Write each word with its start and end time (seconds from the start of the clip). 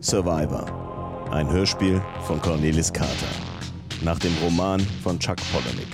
Survivor. 0.00 1.28
Ein 1.32 1.50
Hörspiel 1.50 2.00
von 2.26 2.40
Cornelis 2.40 2.92
Carter. 2.92 3.26
Nach 4.02 4.18
dem 4.18 4.32
Roman 4.42 4.80
von 5.02 5.18
Chuck 5.18 5.36
Palahniuk. 5.52 5.88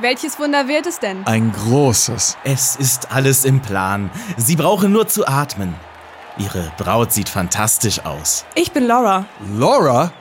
Welches 0.00 0.38
Wunder 0.38 0.68
wird 0.68 0.86
es 0.86 0.98
denn? 0.98 1.26
Ein 1.26 1.52
großes. 1.52 2.36
Es 2.44 2.76
ist 2.76 3.12
alles 3.12 3.44
im 3.44 3.60
Plan. 3.60 4.10
Sie 4.36 4.56
brauchen 4.56 4.92
nur 4.92 5.06
zu 5.08 5.26
atmen. 5.26 5.74
Ihre 6.38 6.72
Braut 6.76 7.12
sieht 7.12 7.28
fantastisch 7.28 8.04
aus. 8.04 8.44
Ich 8.54 8.72
bin 8.72 8.86
Laura. 8.86 9.26
Laura? 9.56 10.12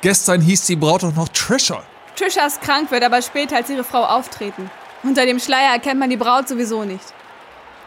Gestern 0.00 0.40
hieß 0.40 0.66
die 0.66 0.76
Braut 0.76 1.02
doch 1.02 1.14
noch 1.14 1.28
Trisha. 1.28 1.82
Trisha 2.16 2.46
ist 2.46 2.60
krank, 2.60 2.90
wird 2.90 3.02
aber 3.02 3.22
später 3.22 3.56
als 3.56 3.70
ihre 3.70 3.84
Frau 3.84 4.04
auftreten. 4.04 4.70
Unter 5.04 5.26
dem 5.26 5.40
Schleier 5.40 5.72
erkennt 5.72 5.98
man 5.98 6.10
die 6.10 6.16
Braut 6.16 6.46
sowieso 6.48 6.84
nicht. 6.84 7.04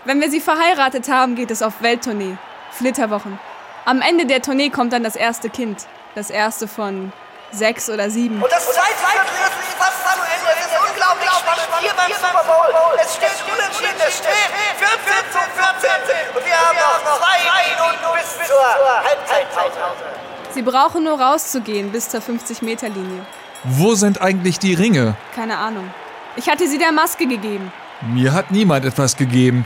Wenn 0.03 0.19
wir 0.19 0.29
sie 0.29 0.41
verheiratet 0.41 1.09
haben, 1.09 1.35
geht 1.35 1.49
es 1.49 1.61
auf 1.61 1.81
Welttournee. 1.81 2.37
Flitterwochen. 2.71 3.39
Am 3.85 4.01
Ende 4.01 4.25
der 4.25 4.41
Tournee 4.41 4.69
kommt 4.69 4.91
dann 4.91 5.03
das 5.03 5.15
erste 5.15 5.49
Kind. 5.49 5.87
Das 6.13 6.29
erste 6.29 6.67
von 6.67 7.13
sechs 7.51 7.89
oder 7.89 8.09
sieben. 8.09 8.41
Und 8.41 8.51
das 8.51 8.65
zweite 8.65 8.89
ist 8.89 9.77
fast 9.79 10.05
am 10.05 10.19
Ende. 10.23 10.51
Es 10.59 10.65
ist 10.65 10.75
unglaublich 10.89 11.29
spannend 11.31 11.67
hier 11.79 11.93
beim 11.95 12.11
Super 12.11 12.43
Bowl. 12.43 12.99
Es 13.01 13.15
steht 13.15 13.43
unentschieden. 13.47 14.01
Es 14.05 14.17
steht 14.17 14.51
14 14.77 15.31
zu 15.31 15.39
14. 15.39 15.89
Und 16.35 16.45
wir 16.45 16.53
haben 16.53 16.77
noch 16.77 17.17
zwei 17.17 17.39
Minuten 17.71 18.19
bis 18.19 18.47
zur 18.47 19.03
Halbzeitpause. 19.05 19.79
Sie 20.53 20.61
brauchen 20.61 21.03
nur 21.05 21.19
rauszugehen 21.19 21.91
bis 21.91 22.09
zur 22.09 22.19
50-Meter-Linie. 22.19 23.25
Wo 23.63 23.95
sind 23.95 24.21
eigentlich 24.21 24.59
die 24.59 24.73
Ringe? 24.73 25.15
Keine 25.33 25.57
Ahnung. 25.57 25.93
Ich 26.37 26.49
hatte 26.49 26.67
sie 26.67 26.77
der 26.77 26.91
Maske 26.91 27.27
gegeben. 27.27 27.71
Mir 28.01 28.33
hat 28.33 28.51
niemand 28.51 28.85
etwas 28.85 29.15
gegeben. 29.15 29.65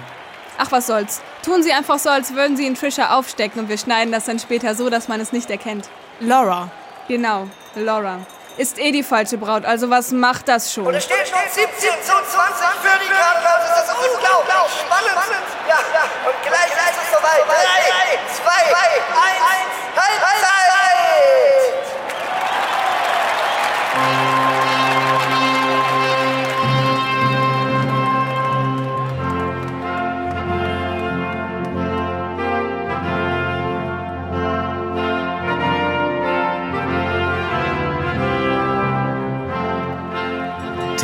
Ach, 0.58 0.72
was 0.72 0.88
soll's. 0.88 1.22
Tun 1.44 1.64
Sie 1.64 1.72
einfach 1.72 1.98
so, 2.00 2.10
als 2.10 2.36
würden 2.36 2.58
Sie 2.58 2.68
in 2.68 2.76
Trisha 2.76 3.18
aufstecken 3.18 3.62
und 3.62 3.70
wir 3.70 3.78
schneiden 3.78 4.12
das 4.12 4.26
dann 4.26 4.40
später 4.40 4.76
so, 4.76 4.90
dass 4.90 5.08
man 5.08 5.20
es 5.22 5.32
nicht 5.32 5.50
erkennt. 5.50 5.90
Laura. 6.20 6.70
Genau, 7.08 7.48
Laura. 7.76 8.20
Ist 8.58 8.78
eh 8.78 8.92
die 8.92 9.04
falsche 9.04 9.38
Braut, 9.38 9.64
also 9.64 9.90
was 9.90 10.12
macht 10.12 10.50
das 10.50 10.74
schon? 10.74 10.86
Und 10.86 10.94
es 10.94 11.06
steht 11.06 11.28
schon 11.30 11.40
17 11.50 11.66
zu 12.04 12.12
20 12.12 12.22
für 12.84 13.00
die 13.00 13.08
Cardinals. 13.08 13.64
Es 13.72 13.88
ist 13.88 13.96
unglaublich 13.96 14.72
spannend. 14.84 15.48
Ja, 15.68 15.80
ja. 15.94 16.04
Und 16.28 16.36
gleich 16.44 16.68
ist 16.68 17.00
es 17.02 17.10
soweit. 17.10 17.89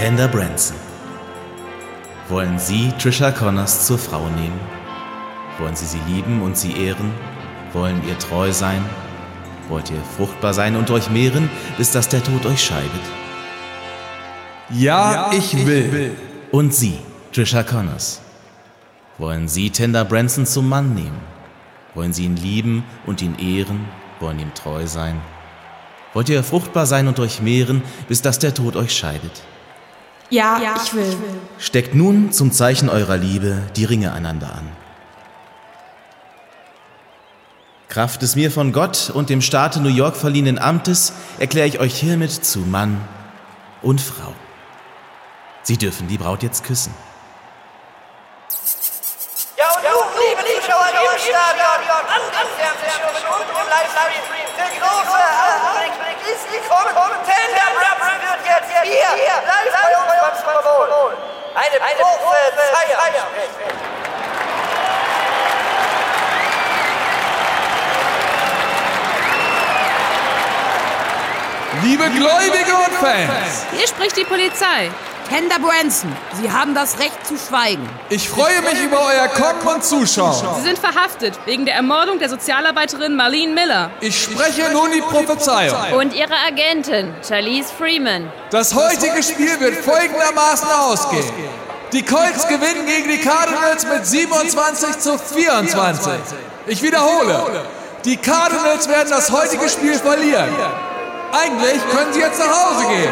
Tender 0.06 0.28
Branson. 0.28 0.78
Wollen 2.30 2.59
Sie 2.59 2.94
Trisha 3.00 3.31
Connors 3.31 3.88
zur 3.88 3.98
Frau 3.98 4.30
nehmen? 4.30 4.59
Wollen 5.58 5.75
Sie 5.75 5.88
sie 5.88 6.00
lieben 6.08 6.44
und 6.44 6.56
sie 6.56 6.73
ehren? 6.73 7.11
Wollen 7.73 8.08
ihr 8.08 8.16
treu 8.20 8.52
sein? 8.52 8.86
Wollt 9.67 9.89
ihr 9.89 10.00
fruchtbar 10.16 10.53
sein 10.53 10.76
und 10.76 10.92
euch 10.92 11.09
mehren, 11.09 11.50
bis 11.80 11.89
dass 11.89 12.08
der 12.08 12.23
Tod 12.23 12.45
euch 12.45 12.64
scheidet? 12.64 13.02
Ja, 14.70 15.31
ich 15.33 15.66
will. 15.66 16.16
Und 16.52 16.72
Sie, 16.72 17.00
Trisha 17.33 17.64
Connors. 17.64 18.22
Wollen 19.17 19.48
Sie 19.48 19.72
Tender 19.72 20.06
Branson 20.06 20.45
zum 20.45 20.70
Mann 20.70 20.94
nehmen? 20.94 21.20
Wollen 21.95 22.14
Sie 22.14 22.26
ihn 22.26 22.36
lieben 22.36 22.83
und 23.08 23.23
ihn 23.23 23.39
ehren? 23.39 23.86
Wollen 24.20 24.37
ihm 24.37 24.54
treu 24.54 24.86
sein? 24.86 25.20
Wollt 26.14 26.30
ihr 26.30 26.43
fruchtbar 26.43 26.86
sein 26.86 27.08
und 27.08 27.20
euch 27.20 27.42
mehren, 27.42 27.82
bis 28.08 28.22
dass 28.22 28.37
der 28.37 28.54
Tod 28.54 28.76
euch 28.76 28.95
scheidet? 28.95 29.42
Ja, 30.30 30.59
ich 30.83 30.93
will. 30.93 31.15
Steckt 31.59 31.93
nun 31.95 32.31
zum 32.31 32.52
Zeichen 32.52 32.89
eurer 32.89 33.17
Liebe 33.17 33.61
die 33.75 33.86
Ringe 33.86 34.11
einander 34.11 34.47
an. 34.47 34.67
Kraft 37.87 38.23
des 38.23 38.36
mir 38.36 38.52
von 38.52 38.73
Gott 38.73 39.11
und 39.13 39.30
dem 39.30 39.41
Staate 39.41 39.80
New 39.80 39.89
York 39.89 40.17
verliehenen 40.17 40.59
Amtes 40.59 41.13
erkläre 41.39 41.67
ich 41.67 41.80
euch 41.80 41.95
hiermit 41.95 42.31
zu 42.31 42.59
Mann 42.59 42.99
und 43.81 44.02
Frau. 44.02 44.33
Sie 45.63 45.77
dürfen 45.77 46.08
die 46.08 46.17
Braut 46.17 46.43
jetzt 46.43 46.63
küssen. 46.63 46.93
Und 49.75 49.83
nun, 49.83 50.08
liebe 50.15 50.39
Zuschauer 50.39 50.87
im 50.87 51.19
Stadion, 51.19 52.03
an 52.08 52.23
den 52.31 52.47
Fernsehschirmen 52.55 53.23
und 53.27 53.43
im 53.43 53.67
Livestream, 53.67 54.23
der 54.55 54.71
große 54.80 55.19
Augenblick 55.67 56.15
ist 56.31 56.47
gekommen. 56.47 56.95
Tender 57.27 57.67
Brabson 57.75 58.15
wird 58.23 58.39
jetzt 58.47 58.71
hier, 58.71 59.36
live 59.43 59.75
bei 59.75 59.91
uns 59.99 60.08
beim 60.15 60.36
Super 60.39 60.63
Bowl. 60.63 61.11
Eine 61.55 61.75
Prophezeiung. 61.80 63.36
Liebe 71.83 72.09
Gläubige 72.09 72.73
und 72.75 72.93
Fans, 72.93 73.65
Hier 73.73 73.87
spricht 73.87 74.15
die 74.15 74.23
Polizei. 74.23 74.89
Tender 75.30 75.58
Branson, 75.59 76.15
Sie 76.39 76.52
haben 76.52 76.75
das 76.75 76.99
Recht 76.99 77.25
zu 77.25 77.36
schweigen. 77.37 77.87
ich 78.09 78.30
freue 78.30 78.61
mich 78.61 78.81
über 78.83 78.99
euer 78.99 79.27
Kommen 79.30 79.75
und 79.75 79.83
Zuschauen. 79.83 80.55
Sie 80.58 80.61
sind 80.67 80.77
verhaftet 80.77 81.33
wegen 81.45 81.65
der 81.65 81.75
Ermordung 81.75 82.19
der 82.19 82.30
Sozialarbeiterin 82.30 83.15
Marlene 83.15 83.53
Miller. 83.53 83.89
Ich 84.02 84.21
spreche 84.23 84.71
nun 84.71 84.91
die 84.91 85.02
Prophezeiung. 85.02 85.93
Und 85.97 86.13
ihre 86.13 86.36
Agentin, 86.47 87.13
Charlize 87.27 87.73
Freeman. 87.75 88.31
Das 88.52 88.73
heutige 88.75 89.23
Spiel 89.23 89.59
wird 89.59 89.75
folgendermaßen 89.83 90.69
ausgehen. 90.69 91.25
Die 91.92 92.03
Colts 92.03 92.47
gewinnen 92.47 92.86
gegen 92.86 93.09
die 93.09 93.19
Cardinals 93.19 93.86
mit 93.87 94.05
27 94.05 94.99
zu 94.99 95.17
24. 95.17 96.13
Ich 96.67 96.81
wiederhole, 96.83 97.65
die 98.03 98.17
Cardinals 98.17 98.87
werden 98.87 99.09
das 99.09 99.31
heutige 99.31 99.69
Spiel 99.69 99.95
verlieren. 99.95 100.49
Eigentlich 101.31 101.81
können 101.89 102.13
sie 102.13 102.19
jetzt 102.19 102.39
nach 102.39 102.47
Hause 102.49 102.87
gehen. 102.87 103.11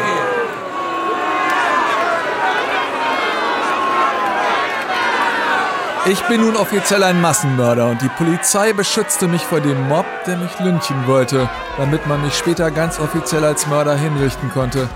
Ich 6.06 6.22
bin 6.24 6.42
nun 6.42 6.54
offiziell 6.56 7.02
ein 7.02 7.22
Massenmörder 7.22 7.88
und 7.88 8.02
die 8.02 8.10
Polizei 8.10 8.74
beschützte 8.74 9.26
mich 9.26 9.40
vor 9.40 9.60
dem 9.60 9.88
Mob, 9.88 10.04
der 10.26 10.36
mich 10.36 10.58
lynchen 10.60 11.06
wollte, 11.06 11.48
damit 11.78 12.06
man 12.06 12.20
mich 12.22 12.34
später 12.34 12.70
ganz 12.70 13.00
offiziell 13.00 13.42
als 13.42 13.66
Mörder 13.68 13.96
hinrichten 13.96 14.50
konnte. 14.50 14.86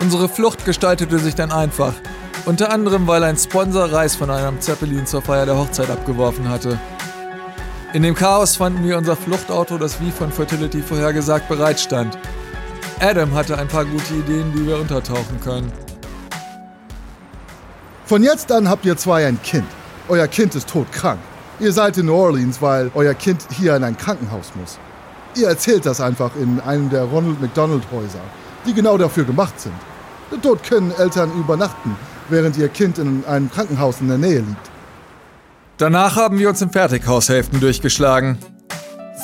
Unsere 0.00 0.28
Flucht 0.28 0.66
gestaltete 0.66 1.18
sich 1.18 1.34
dann 1.34 1.50
einfach. 1.50 1.94
Unter 2.44 2.70
anderem, 2.70 3.06
weil 3.06 3.24
ein 3.24 3.38
Sponsor 3.38 3.90
Reis 3.90 4.14
von 4.14 4.28
einem 4.28 4.60
Zeppelin 4.60 5.06
zur 5.06 5.22
Feier 5.22 5.46
der 5.46 5.56
Hochzeit 5.56 5.88
abgeworfen 5.88 6.46
hatte. 6.46 6.78
In 7.94 8.02
dem 8.02 8.14
Chaos 8.14 8.56
fanden 8.56 8.84
wir 8.84 8.98
unser 8.98 9.16
Fluchtauto, 9.16 9.78
das 9.78 9.98
wie 10.02 10.10
von 10.10 10.30
Fertility 10.30 10.82
vorhergesagt 10.82 11.48
bereitstand. 11.48 12.18
Adam 13.00 13.32
hatte 13.34 13.56
ein 13.56 13.68
paar 13.68 13.86
gute 13.86 14.12
Ideen, 14.12 14.52
wie 14.52 14.66
wir 14.66 14.76
untertauchen 14.76 15.40
können. 15.42 15.72
Von 18.04 18.22
jetzt 18.22 18.52
an 18.52 18.68
habt 18.68 18.84
ihr 18.84 18.98
zwei 18.98 19.26
ein 19.26 19.40
Kind. 19.42 19.68
Euer 20.08 20.26
Kind 20.26 20.54
ist 20.54 20.68
todkrank. 20.68 21.20
Ihr 21.60 21.72
seid 21.72 21.96
in 21.96 22.06
New 22.06 22.14
Orleans, 22.14 22.60
weil 22.60 22.90
euer 22.94 23.14
Kind 23.14 23.46
hier 23.50 23.76
in 23.76 23.84
ein 23.84 23.96
Krankenhaus 23.96 24.52
muss. 24.58 24.78
Ihr 25.36 25.48
erzählt 25.48 25.86
das 25.86 26.00
einfach 26.00 26.32
in 26.36 26.60
einem 26.60 26.90
der 26.90 27.04
Ronald 27.04 27.40
McDonald 27.40 27.84
Häuser, 27.92 28.20
die 28.66 28.74
genau 28.74 28.98
dafür 28.98 29.24
gemacht 29.24 29.58
sind. 29.60 29.74
Dort 30.42 30.62
können 30.64 30.92
Eltern 30.98 31.30
übernachten, 31.38 31.96
während 32.28 32.56
ihr 32.56 32.68
Kind 32.68 32.98
in 32.98 33.24
einem 33.26 33.50
Krankenhaus 33.50 34.00
in 34.00 34.08
der 34.08 34.18
Nähe 34.18 34.40
liegt. 34.40 34.70
Danach 35.76 36.16
haben 36.16 36.38
wir 36.38 36.48
uns 36.48 36.60
in 36.60 36.70
Fertighaushälften 36.70 37.60
durchgeschlagen. 37.60 38.38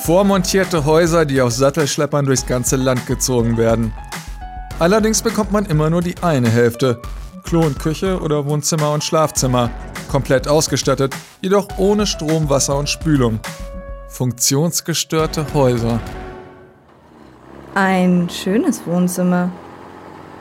Vormontierte 0.04 0.84
Häuser, 0.84 1.25
die 1.25 1.42
aus 1.42 1.56
Sattelschleppern 1.56 2.25
durchs 2.25 2.46
ganze 2.46 2.76
Land 2.76 3.06
gezogen 3.06 3.56
werden. 3.56 3.92
Allerdings 4.78 5.22
bekommt 5.22 5.50
man 5.50 5.66
immer 5.66 5.90
nur 5.90 6.02
die 6.02 6.14
eine 6.22 6.48
Hälfte. 6.48 7.02
Klo 7.44 7.62
und 7.62 7.78
Küche 7.78 8.20
oder 8.20 8.46
Wohnzimmer 8.46 8.92
und 8.92 9.02
Schlafzimmer. 9.02 9.70
Komplett 10.08 10.49
ausgestattet, 10.49 11.14
jedoch 11.43 11.69
ohne 11.76 12.06
Strom, 12.06 12.49
Wasser 12.49 12.76
und 12.76 12.88
Spülung. 12.88 13.40
Funktionsgestörte 14.08 15.46
Häuser. 15.55 16.00
Ein 17.75 18.28
schönes 18.31 18.81
Wohnzimmer 18.87 19.50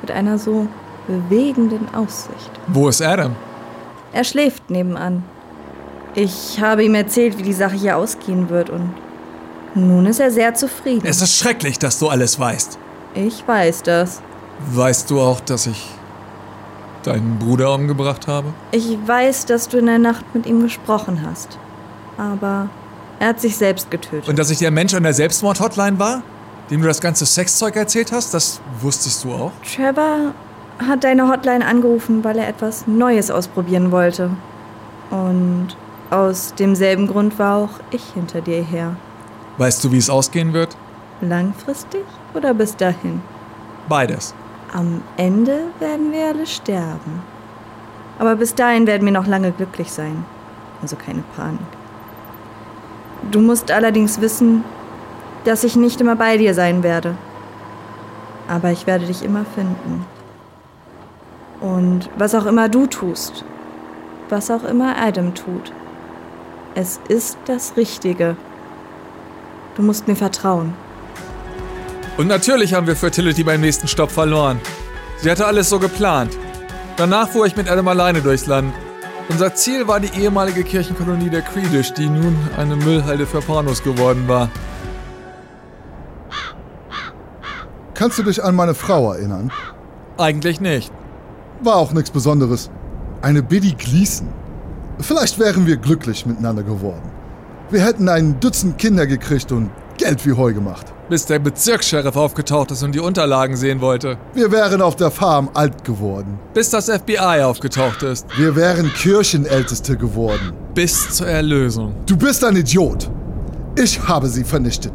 mit 0.02 0.12
einer 0.12 0.40
so 0.40 0.68
bewegenden 1.08 1.94
Aussicht. 1.94 2.52
Wo 2.68 2.88
ist 2.88 3.02
Adam? 3.02 3.36
Er 4.14 4.24
schläft 4.24 4.70
nebenan. 4.70 5.24
Ich 6.16 6.60
habe 6.60 6.84
ihm 6.84 6.96
erzählt, 6.96 7.38
wie 7.38 7.44
die 7.44 7.54
Sache 7.54 7.76
hier 7.76 7.98
ausgehen 7.98 8.50
wird 8.50 8.70
und 8.70 8.92
nun 9.76 10.06
ist 10.08 10.20
er 10.20 10.32
sehr 10.32 10.56
zufrieden. 10.56 11.06
Es 11.06 11.22
ist 11.22 11.38
schrecklich, 11.38 11.78
dass 11.78 12.00
du 12.00 12.08
alles 12.08 12.40
weißt. 12.40 12.80
Ich 13.14 13.48
weiß 13.48 13.84
das. 13.84 14.22
Weißt 14.72 15.12
du 15.12 15.22
auch, 15.22 15.40
dass 15.40 15.68
ich 15.68 15.86
deinen 17.04 17.40
Bruder 17.40 17.74
umgebracht 17.74 18.28
habe? 18.28 18.48
Ich 18.72 18.98
weiß, 19.06 19.46
dass 19.46 19.68
du 19.70 19.78
in 19.78 19.86
der 19.86 20.00
Nacht 20.00 20.26
mit 20.34 20.46
ihm 20.46 20.62
gesprochen 20.62 21.26
hast. 21.26 21.58
Aber 22.18 22.70
er 23.20 23.30
hat 23.30 23.40
sich 23.40 23.58
selbst 23.58 23.90
getötet. 23.92 24.28
Und 24.28 24.40
dass 24.40 24.50
ich 24.50 24.60
der 24.60 24.72
Mensch 24.72 24.94
an 24.94 25.04
der 25.04 25.14
Selbstmord-Hotline 25.14 26.00
war? 26.00 26.22
Dem 26.70 26.82
du 26.82 26.88
das 26.88 27.00
ganze 27.00 27.26
Sexzeug 27.26 27.76
erzählt 27.76 28.12
hast? 28.12 28.34
Das 28.34 28.60
wusstest 28.82 29.24
du 29.24 29.32
auch? 29.32 29.52
Trevor 29.64 30.34
hat 30.86 31.04
deine 31.04 31.30
Hotline 31.30 31.66
angerufen, 31.66 32.24
weil 32.24 32.38
er 32.38 32.48
etwas 32.48 32.86
Neues 32.88 33.32
ausprobieren 33.32 33.92
wollte. 33.92 34.30
Und 35.10 35.70
aus 36.10 36.54
demselben 36.58 37.08
Grund 37.08 37.40
war 37.40 37.58
auch 37.58 37.80
ich 37.92 38.04
hinter 38.14 38.42
dir 38.42 38.62
her. 38.64 38.96
Weißt 39.58 39.84
du, 39.84 39.92
wie 39.92 39.98
es 39.98 40.10
ausgehen 40.10 40.54
wird? 40.54 40.76
Langfristig 41.22 42.04
oder 42.34 42.54
bis 42.54 42.76
dahin? 42.76 43.22
Beides. 43.90 44.36
Am 44.74 45.02
Ende 45.16 45.66
werden 45.80 46.12
wir 46.12 46.28
alle 46.28 46.46
sterben. 46.46 47.22
Aber 48.20 48.36
bis 48.36 48.56
dahin 48.56 48.88
werden 48.88 49.06
wir 49.06 49.14
noch 49.14 49.28
lange 49.28 49.52
glücklich 49.52 49.92
sein. 49.92 50.26
Also 50.82 50.96
keine 50.96 51.24
Panik. 51.36 51.60
Du 53.32 53.40
musst 53.40 53.72
allerdings 53.72 54.22
wissen, 54.22 54.64
dass 55.46 55.64
ich 55.64 55.76
nicht 55.76 56.02
immer 56.02 56.16
bei 56.16 56.38
dir 56.38 56.54
sein 56.54 56.84
werde. 56.84 57.16
Aber 58.48 58.72
ich 58.72 58.88
werde 58.88 59.06
dich 59.06 59.24
immer 59.24 59.46
finden. 59.46 60.06
Und 61.62 62.10
was 62.18 62.36
auch 62.36 62.46
immer 62.46 62.70
du 62.70 62.86
tust, 62.86 63.44
was 64.30 64.52
auch 64.52 64.64
immer 64.64 64.96
Adam 64.98 65.34
tut, 65.34 65.72
es 66.76 67.00
ist 67.08 67.38
das 67.46 67.76
Richtige. 67.76 68.36
Du 69.76 69.82
musst 69.82 70.08
mir 70.08 70.16
vertrauen. 70.16 70.74
Und 72.18 72.28
natürlich 72.28 72.74
haben 72.74 72.88
wir 72.88 72.96
Fertility 72.96 73.44
beim 73.44 73.62
nächsten 73.62 73.88
Stopp 73.88 74.10
verloren. 74.10 74.60
Sie 75.18 75.30
hatte 75.30 75.46
alles 75.46 75.70
so 75.70 75.78
geplant. 75.78 76.36
Danach 76.96 77.30
fuhr 77.30 77.46
ich 77.46 77.56
mit 77.56 77.70
Adam 77.70 77.88
alleine 77.88 78.22
durchs 78.22 78.48
Land. 78.48 78.74
Unser 79.30 79.54
Ziel 79.54 79.88
war 79.88 80.00
die 80.00 80.20
ehemalige 80.20 80.64
Kirchenkolonie 80.64 81.30
der 81.30 81.42
Creedish, 81.42 81.94
die 81.94 82.08
nun 82.08 82.36
eine 82.58 82.76
Müllhalde 82.76 83.28
für 83.28 83.42
Pornos 83.42 83.84
geworden 83.84 84.28
war. 84.28 84.50
Kannst 87.94 88.18
du 88.18 88.24
dich 88.24 88.44
an 88.44 88.56
meine 88.56 88.74
Frau 88.74 89.14
erinnern? 89.14 89.52
Eigentlich 90.18 90.60
nicht. 90.60 90.92
War 91.62 91.76
auch 91.76 91.94
nichts 91.94 92.10
Besonderes. 92.10 92.72
Eine 93.22 93.44
Biddy 93.44 93.74
Gleason. 93.74 94.28
Vielleicht 95.00 95.38
wären 95.38 95.68
wir 95.68 95.78
glücklich 95.78 96.26
miteinander 96.26 96.64
geworden. 96.64 97.12
Wir 97.70 97.82
hätten 97.82 98.10
ein 98.10 98.40
Dutzend 98.40 98.80
Kinder 98.80 99.06
gekriegt 99.06 99.52
und 99.52 99.70
Geld 100.08 100.26
wie 100.26 100.32
Heu 100.32 100.54
gemacht. 100.54 100.86
Bis 101.10 101.26
der 101.26 101.38
Bezirkssheriff 101.40 102.16
aufgetaucht 102.16 102.72
ist 102.72 102.82
und 102.82 102.96
die 102.96 103.02
Unterlagen 103.02 103.58
sehen 103.58 103.82
wollte. 103.82 104.18
Wir 104.34 104.50
wären 104.54 104.82
auf 104.82 104.96
der 104.96 105.12
Farm 105.12 105.50
alt 105.54 105.84
geworden. 105.84 106.40
Bis 106.54 106.70
das 106.70 106.90
FBI 106.90 107.44
aufgetaucht 107.44 108.04
ist. 108.04 108.26
Wir 108.38 108.56
wären 108.56 108.90
Kirchenälteste 108.94 109.98
geworden. 109.98 110.54
Bis 110.74 111.10
zur 111.10 111.28
Erlösung. 111.28 111.94
Du 112.06 112.16
bist 112.16 112.42
ein 112.46 112.56
Idiot. 112.56 113.12
Ich 113.76 114.00
habe 114.08 114.30
sie 114.30 114.46
vernichtet. 114.46 114.94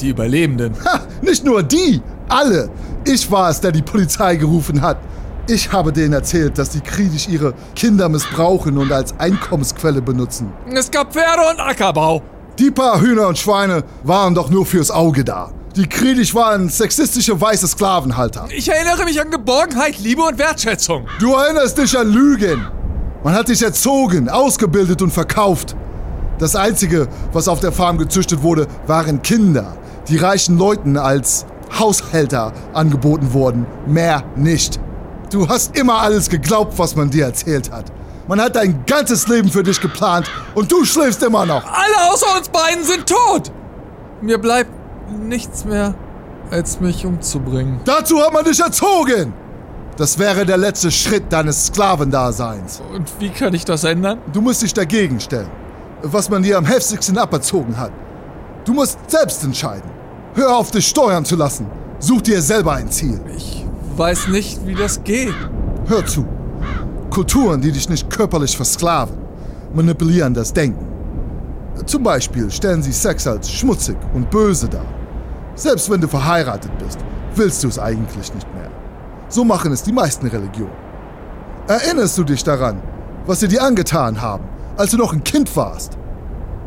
Die 0.00 0.10
Überlebenden. 0.10 0.72
Ha, 0.84 1.00
nicht 1.20 1.44
nur 1.44 1.64
die, 1.64 2.00
alle. 2.28 2.70
Ich 3.04 3.28
war 3.32 3.50
es, 3.50 3.60
der 3.60 3.72
die 3.72 3.82
Polizei 3.82 4.36
gerufen 4.36 4.80
hat. 4.82 4.98
Ich 5.48 5.72
habe 5.72 5.92
denen 5.92 6.12
erzählt, 6.12 6.58
dass 6.58 6.70
die 6.70 6.80
kritisch 6.80 7.26
ihre 7.26 7.54
Kinder 7.74 8.08
missbrauchen 8.08 8.78
und 8.78 8.92
als 8.92 9.18
Einkommensquelle 9.18 10.00
benutzen. 10.00 10.52
Es 10.72 10.92
gab 10.92 11.12
Pferde 11.12 11.42
und 11.50 11.58
Ackerbau. 11.58 12.22
Die 12.58 12.70
paar 12.70 13.00
Hühner 13.00 13.26
und 13.26 13.36
Schweine 13.36 13.82
waren 14.04 14.34
doch 14.34 14.48
nur 14.48 14.64
fürs 14.64 14.92
Auge 14.92 15.24
da. 15.24 15.50
Die 15.74 15.88
kritisch 15.88 16.36
waren 16.36 16.68
sexistische 16.68 17.40
weiße 17.40 17.66
Sklavenhalter. 17.66 18.46
Ich 18.56 18.68
erinnere 18.68 19.04
mich 19.04 19.20
an 19.20 19.28
Geborgenheit, 19.28 19.98
Liebe 19.98 20.22
und 20.22 20.38
Wertschätzung. 20.38 21.08
Du 21.18 21.32
erinnerst 21.32 21.78
dich 21.78 21.98
an 21.98 22.08
Lügen. 22.12 22.64
Man 23.24 23.34
hat 23.34 23.48
dich 23.48 23.60
erzogen, 23.60 24.28
ausgebildet 24.28 25.02
und 25.02 25.10
verkauft. 25.10 25.74
Das 26.38 26.54
Einzige, 26.54 27.08
was 27.32 27.48
auf 27.48 27.58
der 27.58 27.72
Farm 27.72 27.98
gezüchtet 27.98 28.42
wurde, 28.44 28.68
waren 28.86 29.20
Kinder, 29.22 29.76
die 30.08 30.16
reichen 30.16 30.56
Leuten 30.56 30.96
als 30.96 31.46
Haushälter 31.76 32.52
angeboten 32.72 33.32
wurden. 33.32 33.66
Mehr 33.86 34.22
nicht. 34.36 34.78
Du 35.32 35.48
hast 35.48 35.76
immer 35.76 35.94
alles 35.94 36.28
geglaubt, 36.28 36.78
was 36.78 36.94
man 36.94 37.10
dir 37.10 37.24
erzählt 37.24 37.72
hat. 37.72 37.86
Man 38.26 38.40
hat 38.40 38.56
dein 38.56 38.84
ganzes 38.86 39.28
Leben 39.28 39.50
für 39.50 39.62
dich 39.62 39.80
geplant 39.80 40.30
und 40.54 40.70
du 40.72 40.84
schläfst 40.84 41.22
immer 41.22 41.44
noch. 41.44 41.64
Alle 41.64 42.12
außer 42.12 42.26
uns 42.38 42.48
beiden 42.48 42.82
sind 42.84 43.06
tot. 43.06 43.52
Mir 44.22 44.38
bleibt 44.38 44.70
nichts 45.10 45.64
mehr, 45.64 45.94
als 46.50 46.80
mich 46.80 47.04
umzubringen. 47.04 47.80
Dazu 47.84 48.20
hat 48.20 48.32
man 48.32 48.44
dich 48.44 48.60
erzogen. 48.60 49.34
Das 49.96 50.18
wäre 50.18 50.46
der 50.46 50.56
letzte 50.56 50.90
Schritt 50.90 51.32
deines 51.32 51.66
Sklavendaseins. 51.66 52.82
Und 52.94 53.12
wie 53.20 53.28
kann 53.28 53.54
ich 53.54 53.64
das 53.64 53.84
ändern? 53.84 54.18
Du 54.32 54.40
musst 54.40 54.62
dich 54.62 54.72
dagegen 54.72 55.20
stellen, 55.20 55.50
was 56.02 56.28
man 56.30 56.42
dir 56.42 56.58
am 56.58 56.64
heftigsten 56.64 57.18
aberzogen 57.18 57.78
hat. 57.78 57.92
Du 58.64 58.72
musst 58.72 58.98
selbst 59.06 59.44
entscheiden. 59.44 59.90
Hör 60.34 60.56
auf, 60.56 60.70
dich 60.70 60.88
steuern 60.88 61.24
zu 61.24 61.36
lassen. 61.36 61.66
Such 62.00 62.22
dir 62.22 62.40
selber 62.40 62.72
ein 62.72 62.90
Ziel. 62.90 63.20
Ich 63.36 63.64
weiß 63.96 64.28
nicht, 64.28 64.66
wie 64.66 64.74
das 64.74 65.04
geht. 65.04 65.34
Hör 65.86 66.04
zu. 66.06 66.26
Kulturen, 67.14 67.60
die 67.60 67.70
dich 67.70 67.88
nicht 67.88 68.10
körperlich 68.10 68.56
versklaven, 68.56 69.16
manipulieren 69.72 70.34
das 70.34 70.52
Denken. 70.52 70.84
Zum 71.86 72.02
Beispiel 72.02 72.50
stellen 72.50 72.82
sie 72.82 72.92
Sex 72.92 73.24
als 73.28 73.48
schmutzig 73.50 73.96
und 74.14 74.30
böse 74.30 74.68
dar. 74.68 74.84
Selbst 75.54 75.88
wenn 75.88 76.00
du 76.00 76.08
verheiratet 76.08 76.76
bist, 76.78 76.98
willst 77.36 77.62
du 77.62 77.68
es 77.68 77.78
eigentlich 77.78 78.34
nicht 78.34 78.52
mehr. 78.52 78.68
So 79.28 79.44
machen 79.44 79.70
es 79.70 79.84
die 79.84 79.92
meisten 79.92 80.26
Religionen. 80.26 80.74
Erinnerst 81.68 82.18
du 82.18 82.24
dich 82.24 82.42
daran, 82.42 82.82
was 83.26 83.38
sie 83.38 83.48
dir 83.48 83.62
angetan 83.62 84.20
haben, 84.20 84.44
als 84.76 84.90
du 84.90 84.96
noch 84.96 85.12
ein 85.12 85.22
Kind 85.22 85.56
warst? 85.56 85.96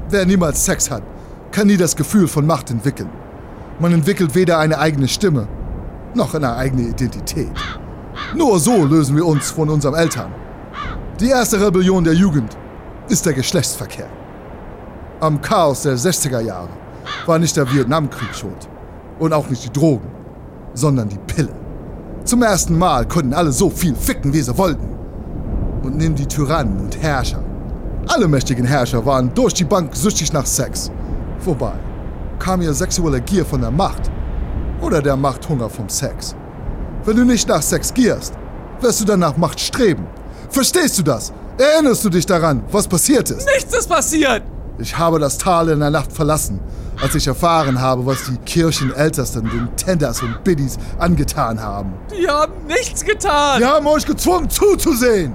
Wer 0.09 0.25
niemals 0.25 0.63
Sex 0.63 0.89
hat, 0.89 1.03
kann 1.51 1.67
nie 1.67 1.77
das 1.77 1.97
Gefühl 1.97 2.29
von 2.29 2.47
Macht 2.47 2.71
entwickeln. 2.71 3.09
Man 3.79 3.91
entwickelt 3.91 4.33
weder 4.33 4.59
eine 4.59 4.79
eigene 4.79 5.09
Stimme 5.09 5.49
noch 6.15 6.33
eine 6.33 6.55
eigene 6.55 6.83
Identität. 6.83 7.51
Nur 8.35 8.59
so 8.59 8.85
lösen 8.85 9.15
wir 9.15 9.25
uns 9.25 9.51
von 9.51 9.69
unseren 9.69 9.95
Eltern. 9.95 10.31
Die 11.19 11.29
erste 11.29 11.59
Rebellion 11.59 12.03
der 12.03 12.13
Jugend 12.13 12.57
ist 13.09 13.25
der 13.25 13.33
Geschlechtsverkehr. 13.33 14.07
Am 15.19 15.41
Chaos 15.41 15.81
der 15.81 15.97
60er 15.97 16.41
Jahre 16.41 16.69
war 17.25 17.39
nicht 17.39 17.55
der 17.57 17.71
Vietnamkrieg 17.71 18.35
schuld. 18.35 18.69
Und 19.19 19.33
auch 19.33 19.49
nicht 19.49 19.63
die 19.63 19.71
Drogen, 19.71 20.07
sondern 20.73 21.09
die 21.09 21.17
Pille. 21.17 21.53
Zum 22.23 22.43
ersten 22.43 22.77
Mal 22.77 23.07
konnten 23.07 23.33
alle 23.33 23.51
so 23.51 23.69
viel 23.69 23.95
ficken, 23.95 24.33
wie 24.33 24.41
sie 24.41 24.55
wollten. 24.57 24.87
Und 25.81 25.97
nimm 25.97 26.13
die 26.13 26.27
Tyrannen 26.27 26.79
und 26.79 27.01
Herrscher. 27.01 27.43
Alle 28.07 28.27
mächtigen 28.27 28.65
Herrscher 28.65 29.05
waren 29.05 29.33
durch 29.33 29.53
die 29.53 29.63
Bank 29.63 29.95
süchtig 29.95 30.31
nach 30.33 30.45
Sex. 30.45 30.91
Vorbei. 31.39 31.73
Kam 32.39 32.61
ihr 32.61 32.73
sexuelle 32.73 33.21
Gier 33.21 33.45
von 33.45 33.61
der 33.61 33.71
Macht 33.71 34.11
oder 34.81 35.01
der 35.01 35.15
Machthunger 35.15 35.69
vom 35.69 35.89
Sex. 35.89 36.35
Wenn 37.07 37.15
du 37.15 37.23
nicht 37.23 37.47
nach 37.47 37.61
Sex 37.61 37.93
gierst, 37.93 38.33
wirst 38.81 38.99
du 38.99 39.05
dann 39.05 39.21
nach 39.21 39.37
Macht 39.37 39.61
streben. 39.61 40.05
Verstehst 40.49 40.99
du 40.99 41.03
das? 41.03 41.31
Erinnerst 41.57 42.03
du 42.03 42.09
dich 42.09 42.25
daran, 42.25 42.61
was 42.69 42.85
passiert 42.85 43.31
ist? 43.31 43.47
Nichts 43.55 43.73
ist 43.77 43.87
passiert! 43.87 44.43
Ich 44.77 44.97
habe 44.97 45.17
das 45.17 45.37
Tal 45.37 45.69
in 45.69 45.79
der 45.79 45.89
Nacht 45.89 46.11
verlassen, 46.11 46.59
als 47.01 47.15
ich 47.15 47.25
erfahren 47.25 47.79
habe, 47.79 48.05
was 48.05 48.25
die 48.25 48.35
Kirchenältesten 48.39 49.45
den 49.45 49.69
Tenders 49.77 50.21
und 50.21 50.43
Biddies 50.43 50.77
angetan 50.99 51.63
haben. 51.63 51.93
Die 52.11 52.27
haben 52.27 52.51
nichts 52.67 53.05
getan! 53.05 53.59
Die 53.59 53.65
haben 53.65 53.87
euch 53.87 54.05
gezwungen 54.05 54.49
zuzusehen! 54.49 55.33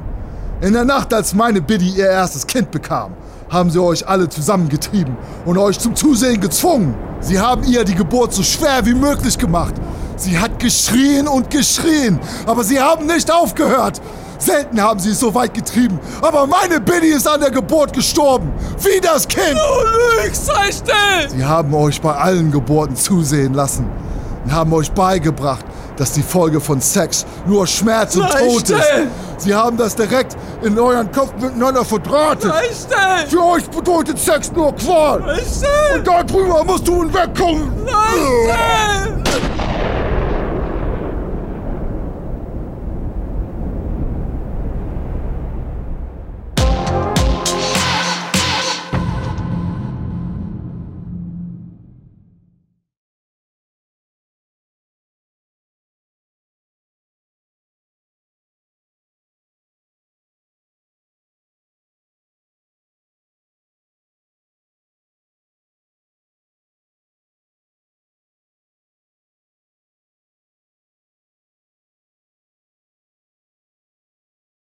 In 0.60 0.74
der 0.74 0.84
Nacht, 0.84 1.14
als 1.14 1.32
meine 1.32 1.62
Biddy 1.62 1.88
ihr 1.88 2.10
erstes 2.10 2.46
Kind 2.46 2.70
bekam, 2.70 3.14
haben 3.48 3.70
sie 3.70 3.80
euch 3.80 4.06
alle 4.06 4.28
zusammengetrieben 4.28 5.16
und 5.46 5.56
euch 5.56 5.78
zum 5.78 5.96
Zusehen 5.96 6.38
gezwungen. 6.38 6.94
Sie 7.20 7.40
haben 7.40 7.64
ihr 7.64 7.82
die 7.84 7.94
Geburt 7.94 8.34
so 8.34 8.42
schwer 8.42 8.84
wie 8.84 8.94
möglich 8.94 9.38
gemacht. 9.38 9.74
Sie 10.16 10.38
hat 10.38 10.51
geschrien 10.62 11.28
und 11.28 11.50
geschrien, 11.50 12.18
aber 12.46 12.64
sie 12.64 12.80
haben 12.80 13.06
nicht 13.06 13.30
aufgehört. 13.30 14.00
Selten 14.38 14.80
haben 14.80 14.98
sie 14.98 15.10
es 15.10 15.20
so 15.20 15.34
weit 15.34 15.54
getrieben, 15.54 16.00
aber 16.20 16.46
meine 16.46 16.80
Biddy 16.80 17.08
ist 17.08 17.28
an 17.28 17.40
der 17.40 17.50
Geburt 17.50 17.92
gestorben. 17.92 18.52
Wie 18.80 19.00
das 19.00 19.28
Kind. 19.28 19.54
Du 19.54 20.22
lügst, 20.24 20.46
sei 20.46 20.72
still! 20.72 21.28
Sie 21.36 21.44
haben 21.44 21.72
euch 21.74 22.00
bei 22.00 22.12
allen 22.14 22.50
Geburten 22.50 22.96
zusehen 22.96 23.54
lassen 23.54 23.88
und 24.44 24.52
haben 24.52 24.72
euch 24.72 24.90
beigebracht, 24.90 25.64
dass 25.96 26.12
die 26.12 26.22
Folge 26.22 26.60
von 26.60 26.80
Sex 26.80 27.24
nur 27.46 27.66
Schmerz 27.66 28.16
und 28.16 28.30
Sei 28.32 28.40
Tod 28.40 28.62
ist. 28.62 28.84
still! 28.84 29.08
Sie 29.38 29.54
haben 29.54 29.76
das 29.76 29.94
direkt 29.94 30.36
in 30.62 30.76
euren 30.78 31.10
Kopf 31.12 31.32
miteinander 31.40 31.84
verdrahtet. 31.84 32.52
Sei 32.52 32.64
still! 32.72 33.28
Für 33.28 33.44
euch 33.44 33.64
bedeutet 33.68 34.18
Sex 34.18 34.50
nur 34.52 34.74
Qual. 34.74 35.22
Sei 35.22 35.42
still! 35.44 35.98
Und 35.98 36.06
darüber 36.06 36.64
musst 36.64 36.88
du 36.88 37.02
hinwegkommen. 37.02 37.70
Sei 37.86 38.54
still! 38.54 39.51